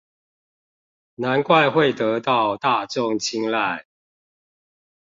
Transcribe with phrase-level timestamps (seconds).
[1.13, 3.83] 難怪會得到大眾親睞